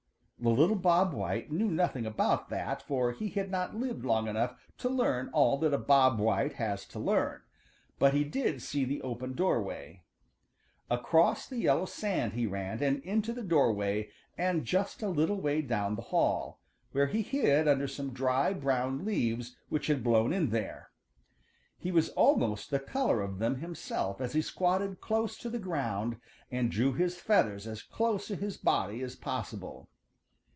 [0.43, 4.55] The little Bob White knew nothing about that, for he had not lived long enough
[4.79, 7.41] to learn all that a Bob White has to learn,
[7.99, 10.01] but he did see the open doorway.
[10.89, 15.61] Across the yellow sand he ran and into the doorway and just a little way
[15.61, 16.59] down the hall,
[16.91, 20.89] where he hid under some dry, brown leaves which had blown in there.
[21.77, 26.19] He was almost the color of them himself as he squatted close to the ground
[26.49, 29.87] and drew his feathers as close to his body as possible.